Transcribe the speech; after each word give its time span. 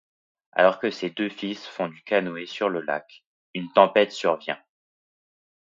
Alors 0.53 0.79
que 0.79 0.89
ses 0.89 1.11
deux 1.11 1.29
fils 1.29 1.67
font 1.67 1.87
du 1.87 2.01
canoë 2.01 2.47
sur 2.47 2.69
le 2.69 2.81
lac, 2.81 3.23
une 3.53 3.71
tempête 3.71 4.11
survient. 4.11 4.57